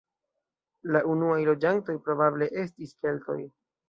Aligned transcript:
La 0.95 1.01
unuaj 1.15 1.37
loĝantoj 1.49 1.95
probable 2.07 2.47
estis 2.63 2.95
keltoj. 3.05 3.37